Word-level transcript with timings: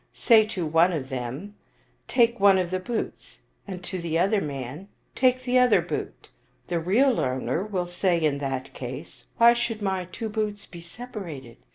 Say 0.13 0.47
to 0.47 0.65
one 0.65 0.91
of 0.93 1.09
them,' 1.09 1.53
Take 2.07 2.39
one 2.39 2.57
of 2.57 2.71
the 2.71 2.79
boots,' 2.79 3.41
and 3.67 3.83
to 3.83 3.99
the 3.99 4.17
other 4.17 4.41
man,' 4.41 4.87
Take 5.15 5.43
the 5.43 5.59
other 5.59 5.79
boot.* 5.79 6.31
The 6.69 6.79
real 6.79 7.19
owner 7.19 7.63
will 7.63 7.85
say 7.85 8.19
in 8.19 8.39
that 8.39 8.73
case, 8.73 9.25
* 9.31 9.37
Why 9.37 9.53
should 9.53 9.83
my 9.83 10.05
two 10.05 10.29
boots 10.29 10.65
be 10.65 10.81
separated? 10.81 11.57